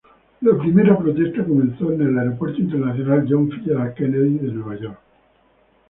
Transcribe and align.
La 0.41 0.57
primera 0.57 0.97
protesta 0.97 1.45
comenzó 1.45 1.91
en 1.91 2.01
el 2.01 2.17
Aeropuerto 2.17 2.59
Internacional 2.59 3.23
John 3.29 3.51
F. 3.53 3.93
Kennedy 3.95 4.39
de 4.39 4.51
Nueva 4.51 4.75
York. 4.81 4.99